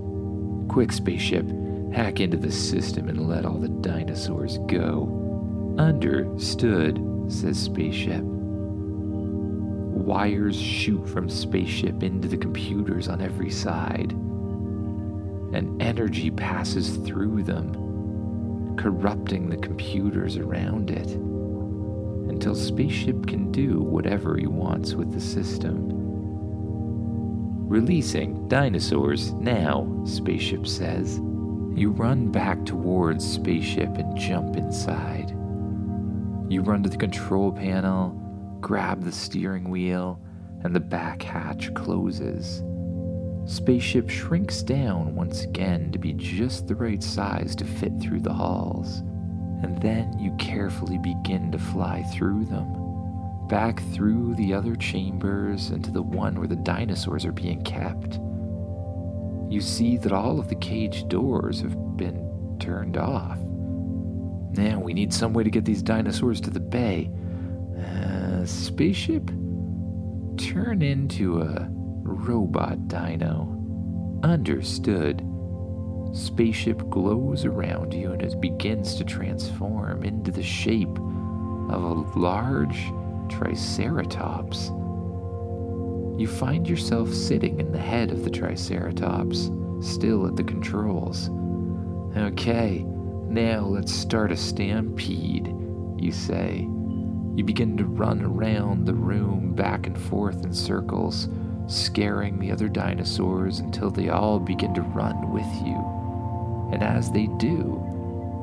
Quick, 0.67 0.91
spaceship, 0.91 1.45
hack 1.93 2.19
into 2.19 2.35
the 2.35 2.51
system 2.51 3.07
and 3.09 3.29
let 3.29 3.45
all 3.45 3.59
the 3.59 3.69
dinosaurs 3.69 4.57
go. 4.65 5.21
Understood, 5.77 7.01
says 7.27 7.59
spaceship. 7.59 8.23
Wires 10.01 10.59
shoot 10.59 11.07
from 11.07 11.29
spaceship 11.29 12.03
into 12.03 12.27
the 12.27 12.37
computers 12.37 13.07
on 13.07 13.21
every 13.21 13.49
side, 13.49 14.11
and 15.53 15.81
energy 15.81 16.31
passes 16.31 16.97
through 16.97 17.43
them, 17.43 18.75
corrupting 18.77 19.49
the 19.49 19.57
computers 19.57 20.37
around 20.37 20.89
it 20.91 21.17
until 22.31 22.55
Spaceship 22.55 23.27
can 23.27 23.51
do 23.51 23.81
whatever 23.81 24.37
he 24.37 24.47
wants 24.47 24.93
with 24.93 25.13
the 25.13 25.19
system. 25.19 25.89
Releasing 27.67 28.47
dinosaurs 28.47 29.33
now, 29.33 30.01
Spaceship 30.05 30.65
says. 30.65 31.17
You 31.75 31.91
run 31.91 32.31
back 32.31 32.65
towards 32.65 33.29
Spaceship 33.29 33.95
and 33.97 34.17
jump 34.17 34.55
inside. 34.55 35.30
You 36.51 36.61
run 36.61 36.83
to 36.83 36.89
the 36.89 36.97
control 36.97 37.51
panel, 37.51 38.09
grab 38.59 39.03
the 39.03 39.11
steering 39.11 39.69
wheel, 39.69 40.19
and 40.63 40.75
the 40.75 40.79
back 40.79 41.23
hatch 41.23 41.73
closes. 41.73 42.61
Spaceship 43.45 44.09
shrinks 44.09 44.61
down 44.61 45.15
once 45.15 45.43
again 45.43 45.91
to 45.91 45.97
be 45.97 46.13
just 46.13 46.67
the 46.67 46.75
right 46.75 47.01
size 47.01 47.55
to 47.55 47.65
fit 47.65 47.93
through 47.99 48.19
the 48.19 48.33
halls 48.33 49.01
and 49.61 49.79
then 49.81 50.17
you 50.19 50.35
carefully 50.37 50.97
begin 50.97 51.51
to 51.51 51.59
fly 51.59 52.03
through 52.03 52.45
them, 52.45 53.47
back 53.47 53.81
through 53.93 54.35
the 54.35 54.53
other 54.53 54.75
chambers 54.75 55.69
and 55.69 55.83
to 55.83 55.91
the 55.91 56.01
one 56.01 56.35
where 56.35 56.47
the 56.47 56.55
dinosaurs 56.55 57.25
are 57.25 57.31
being 57.31 57.63
kept. 57.63 58.19
You 59.51 59.61
see 59.61 59.97
that 59.97 60.11
all 60.11 60.39
of 60.39 60.49
the 60.49 60.55
cage 60.55 61.07
doors 61.07 61.61
have 61.61 61.75
been 61.95 62.57
turned 62.59 62.97
off. 62.97 63.37
Now 64.53 64.79
we 64.79 64.93
need 64.93 65.13
some 65.13 65.33
way 65.33 65.43
to 65.43 65.49
get 65.49 65.65
these 65.65 65.81
dinosaurs 65.81 66.41
to 66.41 66.49
the 66.49 66.59
bay. 66.59 67.11
Uh, 67.77 68.45
spaceship? 68.45 69.27
Turn 70.37 70.81
into 70.81 71.41
a 71.41 71.67
robot 72.03 72.87
dino. 72.87 73.57
Understood 74.23 75.25
spaceship 76.13 76.89
glows 76.89 77.45
around 77.45 77.93
you 77.93 78.11
and 78.11 78.21
it 78.21 78.41
begins 78.41 78.95
to 78.95 79.03
transform 79.03 80.03
into 80.03 80.31
the 80.31 80.43
shape 80.43 80.99
of 81.69 81.83
a 81.83 82.19
large 82.19 82.91
triceratops. 83.29 84.71
You 86.19 86.27
find 86.27 86.67
yourself 86.67 87.13
sitting 87.13 87.59
in 87.59 87.71
the 87.71 87.79
head 87.79 88.11
of 88.11 88.23
the 88.23 88.29
triceratops, 88.29 89.49
still 89.81 90.27
at 90.27 90.35
the 90.35 90.43
controls. 90.43 91.29
Okay, 92.17 92.85
now 93.33 93.65
let's 93.65 93.93
start 93.93 94.31
a 94.31 94.37
stampede, 94.37 95.47
you 95.97 96.11
say. 96.11 96.67
You 97.35 97.43
begin 97.45 97.77
to 97.77 97.85
run 97.85 98.21
around 98.21 98.85
the 98.85 98.93
room 98.93 99.53
back 99.53 99.87
and 99.87 99.99
forth 99.99 100.43
in 100.43 100.53
circles, 100.53 101.29
scaring 101.67 102.39
the 102.39 102.51
other 102.51 102.67
dinosaurs 102.67 103.59
until 103.59 103.89
they 103.89 104.09
all 104.09 104.39
begin 104.39 104.73
to 104.73 104.81
run 104.81 105.31
with 105.31 105.47
you 105.65 106.01
and 106.71 106.83
as 106.83 107.11
they 107.11 107.27
do, 107.27 107.83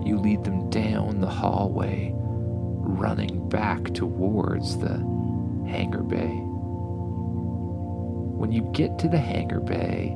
you 0.04 0.18
lead 0.18 0.44
them 0.44 0.68
down 0.68 1.20
the 1.20 1.30
hallway, 1.30 2.12
running 2.14 3.48
back 3.48 3.94
towards 3.94 4.76
the 4.78 4.98
hangar 5.66 6.02
bay. 6.02 6.42
When 8.36 8.52
you 8.52 8.70
get 8.72 8.98
to 8.98 9.08
the 9.08 9.18
hangar 9.18 9.60
bay, 9.60 10.14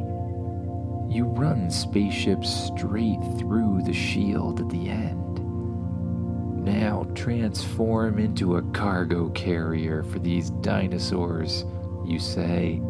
you 1.12 1.26
run 1.26 1.70
spaceship 1.70 2.42
straight 2.42 3.20
through 3.38 3.82
the 3.84 3.92
shield 3.92 4.60
at 4.60 4.68
the 4.70 4.88
end. 4.88 6.64
Now 6.64 7.06
transform 7.14 8.18
into 8.18 8.56
a 8.56 8.62
cargo 8.72 9.28
carrier 9.30 10.02
for 10.04 10.20
these 10.20 10.48
dinosaurs, 10.48 11.66
you 12.06 12.18
say, 12.18 12.80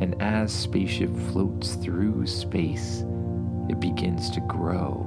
And 0.00 0.16
as 0.20 0.52
spaceship 0.52 1.14
floats 1.30 1.74
through 1.74 2.26
space, 2.26 3.04
it 3.68 3.78
begins 3.78 4.30
to 4.30 4.40
grow. 4.40 5.04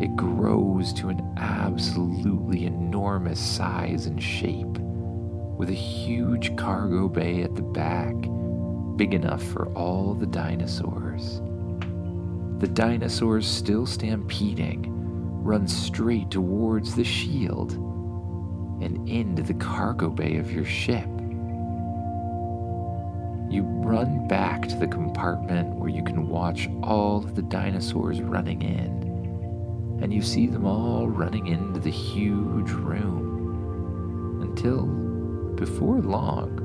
It 0.00 0.16
grows 0.16 0.94
to 0.94 1.10
an 1.10 1.34
absolutely 1.36 2.64
enormous 2.64 3.38
size 3.38 4.06
and 4.06 4.22
shape, 4.22 4.78
with 5.58 5.68
a 5.68 5.74
huge 5.74 6.56
cargo 6.56 7.06
bay 7.06 7.42
at 7.42 7.54
the 7.54 7.62
back, 7.62 8.14
big 8.96 9.14
enough 9.14 9.42
for 9.42 9.68
all 9.74 10.14
the 10.14 10.26
dinosaurs. 10.26 11.40
The 12.58 12.68
dinosaurs 12.68 13.46
still 13.46 13.86
stampeding, 13.86 14.90
run 15.42 15.66
straight 15.68 16.30
towards 16.30 16.94
the 16.94 17.04
shield 17.04 17.72
and 18.82 19.08
into 19.08 19.42
the 19.42 19.54
cargo 19.54 20.08
bay 20.08 20.36
of 20.36 20.52
your 20.52 20.64
ship. 20.64 21.08
You 23.50 23.62
run 23.62 24.26
back 24.28 24.68
to 24.68 24.76
the 24.76 24.86
compartment 24.86 25.74
where 25.76 25.90
you 25.90 26.02
can 26.02 26.28
watch 26.28 26.68
all 26.82 27.18
of 27.18 27.34
the 27.34 27.42
dinosaurs 27.42 28.20
running 28.20 28.62
in, 28.62 30.00
and 30.02 30.12
you 30.12 30.22
see 30.22 30.46
them 30.46 30.66
all 30.66 31.08
running 31.08 31.46
into 31.46 31.80
the 31.80 31.90
huge 31.90 32.70
room 32.70 34.40
until, 34.42 34.86
before 35.56 36.00
long, 36.00 36.60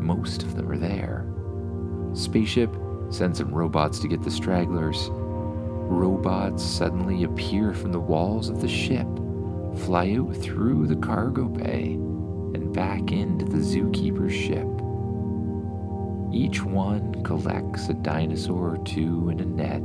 most 0.00 0.42
of 0.42 0.54
them 0.56 0.70
are 0.70 0.78
there. 0.78 1.29
Spaceship 2.12 2.74
sends 3.10 3.38
some 3.38 3.54
robots 3.54 3.98
to 4.00 4.08
get 4.08 4.22
the 4.22 4.30
stragglers. 4.30 5.08
Robots 5.12 6.62
suddenly 6.62 7.24
appear 7.24 7.74
from 7.74 7.92
the 7.92 8.00
walls 8.00 8.48
of 8.48 8.60
the 8.60 8.68
ship, 8.68 9.06
fly 9.76 10.16
out 10.18 10.36
through 10.36 10.86
the 10.86 10.96
cargo 10.96 11.44
bay, 11.44 11.92
and 12.54 12.72
back 12.72 13.12
into 13.12 13.44
the 13.44 13.58
zookeeper's 13.58 14.34
ship. 14.34 14.66
Each 16.32 16.62
one 16.62 17.22
collects 17.24 17.88
a 17.88 17.94
dinosaur 17.94 18.74
or 18.74 18.78
two 18.84 19.30
in 19.30 19.40
a 19.40 19.44
net 19.44 19.82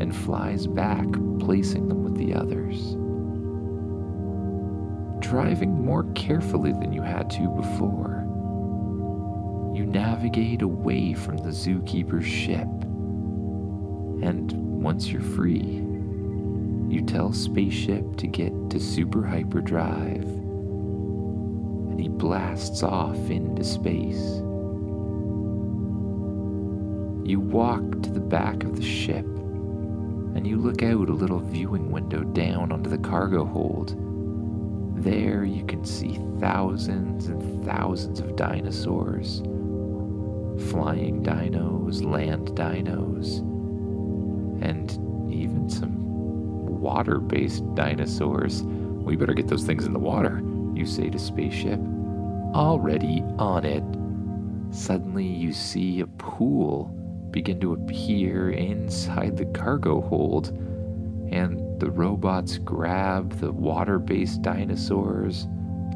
and 0.00 0.14
flies 0.14 0.66
back, 0.66 1.06
placing 1.40 1.88
them 1.88 2.04
with 2.04 2.16
the 2.16 2.34
others. 2.34 2.96
Driving 5.20 5.84
more 5.84 6.04
carefully 6.14 6.72
than 6.72 6.92
you 6.92 7.02
had 7.02 7.30
to 7.30 7.48
before, 7.48 8.23
navigate 9.94 10.60
away 10.60 11.14
from 11.14 11.36
the 11.36 11.50
zookeeper's 11.50 12.26
ship. 12.26 12.66
And 14.26 14.52
once 14.82 15.06
you're 15.06 15.22
free, 15.22 15.82
you 16.88 17.00
tell 17.06 17.32
Spaceship 17.32 18.16
to 18.16 18.26
get 18.26 18.52
to 18.70 18.80
super 18.80 19.24
hyperdrive, 19.24 20.24
and 20.24 22.00
he 22.00 22.08
blasts 22.08 22.82
off 22.82 23.30
into 23.30 23.62
space. 23.62 24.42
You 27.24 27.38
walk 27.40 28.02
to 28.02 28.10
the 28.10 28.20
back 28.20 28.64
of 28.64 28.76
the 28.76 28.82
ship 28.82 29.24
and 29.24 30.46
you 30.46 30.58
look 30.58 30.82
out 30.82 31.08
a 31.08 31.12
little 31.14 31.38
viewing 31.38 31.90
window 31.90 32.22
down 32.22 32.70
onto 32.72 32.90
the 32.90 32.98
cargo 32.98 33.46
hold. 33.46 33.94
There 35.02 35.44
you 35.44 35.64
can 35.64 35.84
see 35.84 36.20
thousands 36.38 37.28
and 37.28 37.64
thousands 37.64 38.20
of 38.20 38.36
dinosaurs 38.36 39.42
flying 40.70 41.22
dinos, 41.22 42.04
land 42.04 42.48
dinos, 42.48 43.38
and 44.62 44.92
even 45.32 45.68
some 45.68 46.80
water 46.80 47.18
based 47.18 47.62
dinosaurs. 47.74 48.62
We 48.62 49.16
better 49.16 49.34
get 49.34 49.48
those 49.48 49.64
things 49.64 49.84
in 49.84 49.92
the 49.92 49.98
water, 49.98 50.42
you 50.74 50.86
say 50.86 51.10
to 51.10 51.18
Spaceship. 51.18 51.80
Already 52.54 53.22
on 53.38 53.64
it. 53.64 53.84
Suddenly 54.74 55.26
you 55.26 55.52
see 55.52 56.00
a 56.00 56.06
pool 56.06 56.84
begin 57.30 57.58
to 57.60 57.72
appear 57.72 58.50
inside 58.50 59.36
the 59.36 59.46
cargo 59.46 60.00
hold, 60.00 60.48
and 61.32 61.80
the 61.80 61.90
robots 61.90 62.58
grab 62.58 63.32
the 63.40 63.50
water 63.50 63.98
based 63.98 64.42
dinosaurs, 64.42 65.48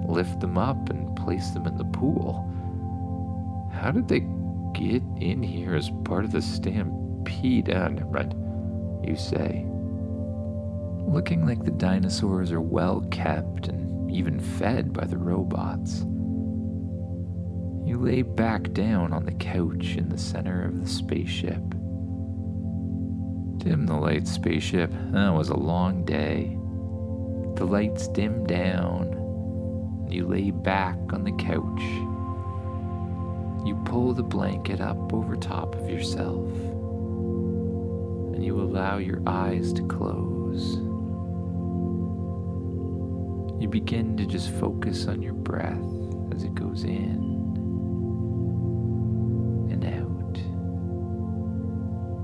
lift 0.07 0.41
them 0.41 0.59
up, 0.59 0.91
and 0.91 1.17
place 1.17 1.51
them 1.51 1.67
in 1.67 1.77
the 1.77 1.85
pool. 1.85 2.45
How 3.73 3.93
did 3.93 4.09
they 4.09 4.27
get 4.75 5.03
in 5.21 5.43
here 5.43 5.75
as 5.75 5.91
part 6.05 6.25
of 6.25 6.33
the 6.33 6.43
stampede? 6.43 7.71
Ah, 7.75 7.89
mind, 7.89 8.35
you 9.07 9.17
say. 9.17 9.67
Looking 11.07 11.47
like 11.47 11.65
the 11.65 11.71
dinosaurs 11.71 12.53
are 12.53 12.61
well 12.61 13.01
kept 13.11 13.69
and 13.69 14.11
even 14.11 14.41
fed 14.41 14.93
by 14.93 15.05
the 15.05 15.19
robots. 15.19 16.01
You 17.89 17.99
lay 17.99 18.23
back 18.23 18.73
down 18.73 19.13
on 19.13 19.25
the 19.25 19.33
couch 19.33 19.97
in 19.97 20.11
the 20.11 20.19
center 20.19 20.65
of 20.65 20.81
the 20.81 20.87
spaceship. 20.87 21.63
Dim 23.59 23.87
the 23.87 23.97
lights, 23.97 24.31
spaceship. 24.31 24.93
That 25.13 25.31
was 25.31 25.49
a 25.49 25.57
long 25.57 26.05
day. 26.05 26.59
The 27.57 27.65
lights 27.65 28.09
dim 28.09 28.45
down, 28.45 30.07
you 30.11 30.27
lay 30.27 30.51
back 30.51 30.97
on 31.13 31.25
the 31.25 31.33
couch. 31.33 32.08
You 33.65 33.75
pull 33.85 34.13
the 34.15 34.23
blanket 34.23 34.81
up 34.81 35.13
over 35.13 35.37
top 35.37 35.75
of 35.75 35.89
yourself, 35.91 36.51
and 38.35 38.45
you 38.45 38.61
allow 38.61 38.99
your 38.99 39.21
eyes 39.27 39.73
to 39.75 39.83
close. 39.87 40.79
You 43.61 43.69
begin 43.69 44.17
to 44.17 44.25
just 44.25 44.51
focus 44.53 45.07
on 45.07 45.21
your 45.21 45.35
breath 45.35 45.83
as 46.33 46.45
it 46.45 46.55
goes 46.55 46.85
in 46.85 47.19
and 49.71 49.85
out. 49.85 50.39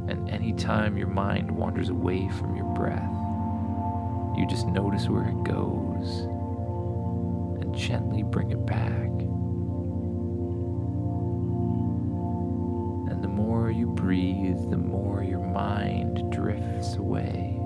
And 0.09 0.31
any 0.31 0.53
time 0.53 0.97
your 0.97 1.09
mind 1.09 1.51
wanders 1.51 1.89
away 1.89 2.29
from 2.39 2.55
your 2.55 2.73
breath, 2.75 3.11
you 4.39 4.47
just 4.49 4.69
notice 4.69 5.09
where 5.09 5.25
it 5.29 5.43
goes 5.45 6.21
and 7.61 7.75
gently 7.75 8.23
bring 8.23 8.53
it 8.53 8.65
back. 8.65 9.11
You 13.75 13.87
breathe, 13.89 14.71
the 14.71 14.77
more 14.77 15.23
your 15.23 15.45
mind 15.45 16.33
drifts 16.33 16.95
away. 16.97 17.59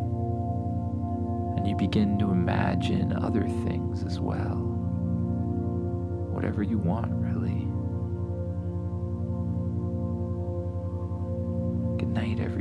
And 1.56 1.68
you 1.68 1.76
begin 1.76 2.18
to 2.18 2.30
imagine 2.30 3.12
other 3.12 3.44
things 3.64 4.04
as 4.04 4.18
well. 4.18 4.56
Whatever 6.32 6.62
you 6.62 6.78
want, 6.78 7.12
really. 7.12 7.66
Good 11.98 12.08
night, 12.08 12.40
everyone. 12.40 12.57